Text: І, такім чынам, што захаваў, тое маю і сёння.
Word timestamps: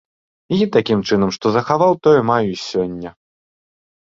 І, 0.55 0.57
такім 0.75 1.03
чынам, 1.09 1.29
што 1.37 1.45
захаваў, 1.57 1.91
тое 2.07 2.19
маю 2.33 2.47
і 2.55 2.59
сёння. 2.69 3.09